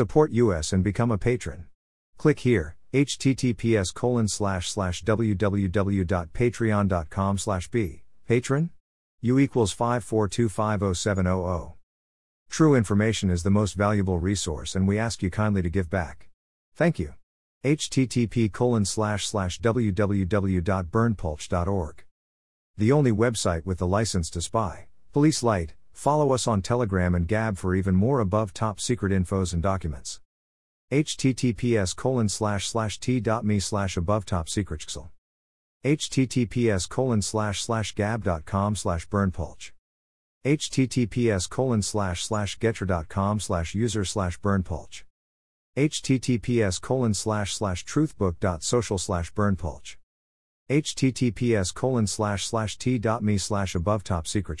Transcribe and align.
Support 0.00 0.32
us 0.32 0.72
and 0.72 0.82
become 0.82 1.10
a 1.10 1.18
patron. 1.18 1.66
Click 2.16 2.40
here, 2.40 2.74
https 2.94 3.92
colon 3.92 4.28
slash 4.28 4.70
slash 4.70 5.04
www.patreon.com 5.04 7.36
slash 7.36 7.68
b, 7.68 8.04
patron? 8.26 8.70
U 9.20 9.38
equals 9.38 9.74
542507000. 9.74 11.74
True 12.48 12.74
information 12.74 13.28
is 13.28 13.42
the 13.42 13.50
most 13.50 13.74
valuable 13.74 14.18
resource 14.18 14.74
and 14.74 14.88
we 14.88 14.98
ask 14.98 15.22
you 15.22 15.28
kindly 15.28 15.60
to 15.60 15.68
give 15.68 15.90
back. 15.90 16.30
Thank 16.74 16.98
you. 16.98 17.12
http 17.62 18.50
colon 18.50 18.86
slash 18.86 19.26
slash 19.26 19.60
www.berndpulch.org. 19.60 22.04
The 22.78 22.92
only 22.92 23.12
website 23.12 23.66
with 23.66 23.76
the 23.76 23.86
license 23.86 24.30
to 24.30 24.40
spy. 24.40 24.86
Police 25.12 25.42
Light, 25.42 25.74
follow 25.92 26.32
us 26.32 26.46
on 26.46 26.62
Telegram 26.62 27.14
and 27.14 27.28
Gab 27.28 27.58
for 27.58 27.74
even 27.74 27.94
more 27.94 28.20
above 28.20 28.52
top 28.52 28.80
secret 28.80 29.12
infos 29.12 29.52
and 29.52 29.62
documents. 29.62 30.20
https 30.90 31.94
colon 31.94 32.28
slash 32.28 32.68
slash 32.68 32.98
t.me 32.98 33.60
slash 33.60 33.96
above 33.96 34.24
top 34.24 34.48
secret 34.48 34.84
https 35.84 36.88
colon 36.88 37.22
slash 37.22 37.62
slash 37.62 37.94
gab.com 37.94 38.76
slash 38.76 39.08
berndpulch 39.08 39.72
https 40.44 41.48
colon 41.48 41.82
slash 41.82 42.24
slash 42.24 42.58
gettr.com 42.58 43.40
slash 43.40 43.74
user 43.74 44.04
slash 44.04 44.40
berndpulch 44.40 45.04
https 45.76 46.80
colon 46.80 47.14
slash 47.14 47.54
slash 47.54 47.84
truthbook.social 47.84 48.98
slash 48.98 49.32
berndpulch 49.32 49.96
https 50.70 51.74
colon 51.74 52.06
slash 52.06 52.46
slash 52.46 52.76
t.me 52.78 53.38
slash 53.38 53.74
above 53.74 54.04
top 54.04 54.26
secret 54.26 54.60